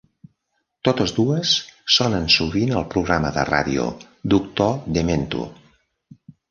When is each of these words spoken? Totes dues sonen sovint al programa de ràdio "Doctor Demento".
Totes 0.89 1.13
dues 1.17 1.51
sonen 1.97 2.27
sovint 2.37 2.73
al 2.81 2.89
programa 2.97 3.33
de 3.39 3.47
ràdio 3.53 3.87
"Doctor 4.35 4.77
Demento". 4.99 5.49